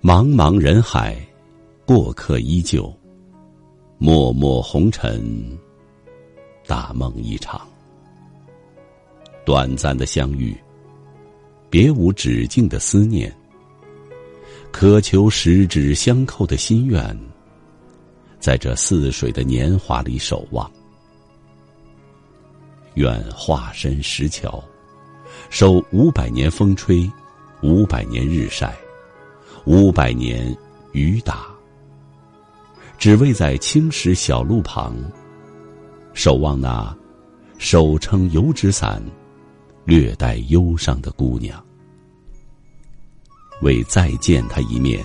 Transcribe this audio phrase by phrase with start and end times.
[0.00, 1.16] 茫茫人海，
[1.84, 2.92] 过客依旧。
[3.98, 5.58] 脉脉红尘，
[6.68, 7.66] 大梦一场。
[9.44, 10.56] 短暂的相遇，
[11.68, 13.34] 别无止境的思念。
[14.70, 17.18] 渴求十指相扣的心愿，
[18.38, 20.70] 在这似水的年华里守望。
[22.94, 24.62] 愿化身石桥，
[25.50, 27.10] 受五百年风吹，
[27.62, 28.76] 五百年日晒，
[29.64, 30.56] 五百年
[30.92, 31.46] 雨打，
[32.96, 34.96] 只为在青石小路旁，
[36.14, 36.96] 守望那
[37.58, 39.02] 手撑油纸伞、
[39.84, 41.62] 略带忧伤的姑娘。
[43.60, 45.04] 为再见她一面，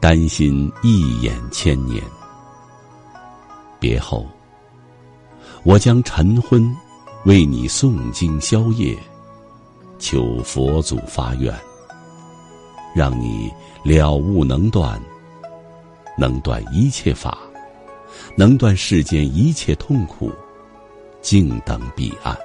[0.00, 2.02] 担心一眼千年。
[3.80, 4.26] 别后，
[5.62, 6.74] 我将晨昏。
[7.24, 8.94] 为你诵经宵夜，
[9.98, 11.58] 求佛祖发愿，
[12.94, 15.00] 让你了悟能断，
[16.16, 17.36] 能断一切法，
[18.36, 20.30] 能断世间一切痛苦，
[21.20, 22.36] 静等彼岸。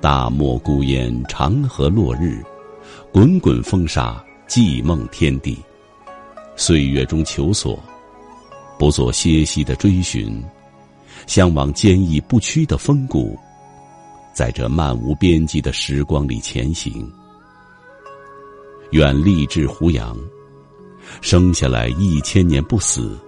[0.00, 2.42] 大漠孤烟，长河落日，
[3.12, 5.58] 滚滚风沙，寂梦天地。
[6.56, 7.78] 岁月中求索，
[8.78, 10.42] 不做歇息的追寻。
[11.28, 13.38] 向往坚毅不屈的风骨，
[14.32, 17.08] 在这漫无边际的时光里前行。
[18.92, 20.14] 愿立志胡杨，
[21.22, 23.18] 生下来一千年不死，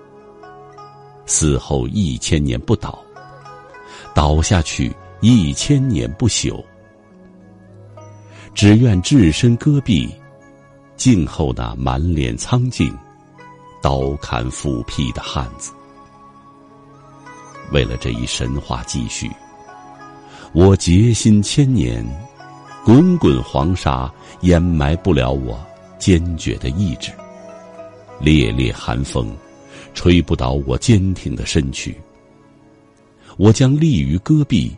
[1.24, 3.02] 死后一千年不倒，
[4.14, 6.62] 倒下去一千年不朽。
[8.54, 10.14] 只愿置身戈壁，
[10.96, 12.94] 静候那满脸苍劲、
[13.80, 15.72] 刀砍斧劈的汉子。
[17.72, 19.30] 为了这一神话继续，
[20.52, 22.04] 我决心千年，
[22.84, 25.58] 滚滚黄沙掩埋不了我
[25.98, 27.10] 坚决的意志，
[28.20, 29.34] 烈烈寒风
[29.94, 31.96] 吹不倒我坚挺的身躯。
[33.38, 34.70] 我将立于戈壁，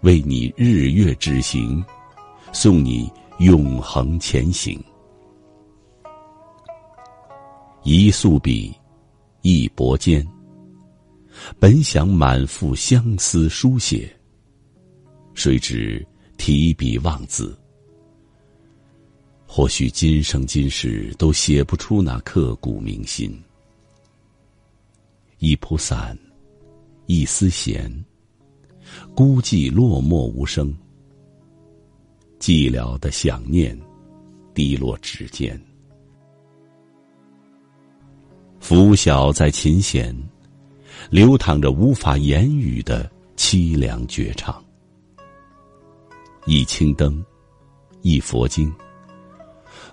[0.00, 1.82] 为你日月之行，
[2.52, 4.82] 送你永恒前行。
[7.84, 8.74] 一素笔，
[9.42, 10.26] 一薄笺。
[11.60, 14.12] 本想满腹相思书写，
[15.32, 16.04] 谁知
[16.40, 17.54] 提笔忘字。
[19.46, 23.38] 或许今生今世都写不出那刻骨铭心。
[25.38, 26.18] 一蒲伞，
[27.04, 27.92] 一丝弦，
[29.14, 30.74] 孤寂落寞无声。
[32.38, 33.78] 寂寥的想念，
[34.54, 35.60] 滴落指尖。
[38.60, 40.16] 拂晓在琴弦。
[41.10, 44.62] 流淌着无法言语的凄凉绝唱。
[46.46, 47.24] 一青灯，
[48.02, 48.72] 一佛经。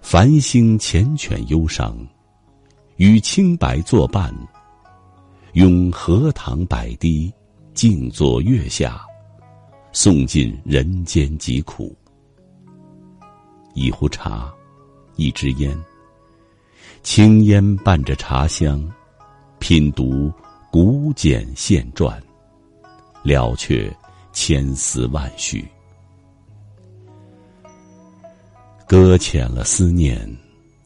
[0.02, 1.98] 繁星缱绻忧伤，
[2.96, 4.34] 与清白作伴。
[5.54, 7.34] 用荷塘百滴，
[7.74, 9.02] 静坐月下，
[9.92, 11.96] 诵尽人间疾苦。
[13.74, 14.54] 一壶茶，
[15.16, 15.78] 一支烟。
[17.04, 18.84] 青烟伴着茶香，
[19.60, 20.32] 品读。
[20.70, 22.22] 古简现传，
[23.24, 23.92] 了却
[24.34, 25.66] 千丝万绪，
[28.88, 30.18] 搁浅了思念，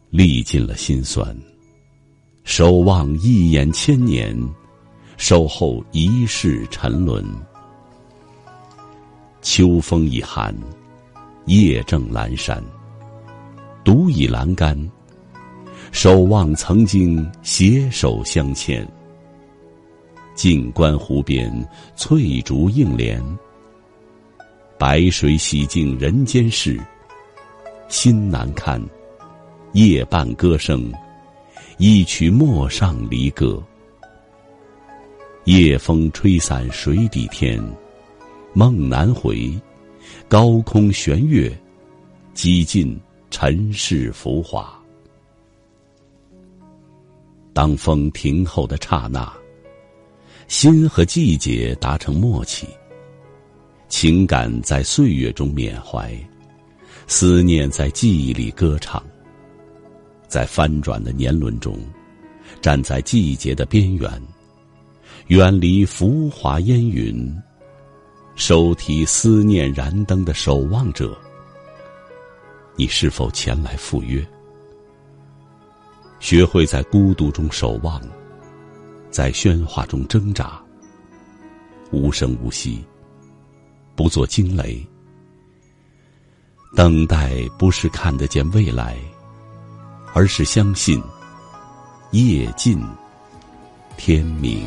[0.09, 1.37] 历尽了心酸。
[2.43, 4.35] 守望一眼千年，
[5.17, 7.23] 守候一世沉沦。
[9.43, 10.51] 秋风已寒，
[11.45, 12.63] 夜正阑珊，
[13.83, 14.75] 独倚栏杆，
[15.91, 18.83] 守望曾经携手相牵。
[20.33, 21.53] 静观湖边
[21.95, 23.23] 翠竹映帘，
[24.79, 26.81] 白水洗净人间事。
[27.91, 28.81] 心难堪，
[29.73, 30.89] 夜半歌声，
[31.77, 33.61] 一曲陌上离歌。
[35.43, 37.61] 夜风吹散水底天，
[38.53, 39.51] 梦难回，
[40.29, 41.51] 高空悬月，
[42.33, 42.97] 几尽
[43.29, 44.73] 尘世浮华。
[47.51, 49.31] 当风停后的刹那。
[50.47, 52.67] 心和季节达成默契，
[53.89, 56.13] 情感在岁月中缅怀，
[57.13, 59.03] 思念在记忆里歌唱。
[60.29, 61.77] 在翻转的年轮中，
[62.61, 64.09] 站在季节的边缘，
[65.27, 67.37] 远离浮华烟云，
[68.35, 71.13] 手提思念燃灯的守望者，
[72.77, 74.25] 你是否前来赴约？
[76.21, 78.01] 学会在孤独中守望。
[79.09, 80.63] 在喧哗中挣扎，
[81.91, 82.81] 无声无息，
[83.97, 84.81] 不做惊雷。
[86.73, 88.97] 等待不是看得见未来
[90.13, 91.01] 而是相信
[92.11, 92.81] 夜尽
[93.97, 94.65] 天明。